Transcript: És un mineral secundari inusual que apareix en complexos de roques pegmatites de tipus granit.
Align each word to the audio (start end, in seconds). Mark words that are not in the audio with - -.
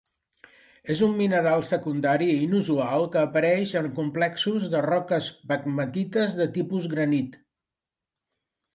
És 0.93 1.03
un 1.07 1.11
mineral 1.19 1.65
secundari 1.71 2.29
inusual 2.47 3.05
que 3.17 3.21
apareix 3.25 3.75
en 3.83 3.93
complexos 4.01 4.67
de 4.75 4.83
roques 4.89 5.31
pegmatites 5.55 6.37
de 6.43 6.53
tipus 6.61 6.93
granit. 6.99 7.43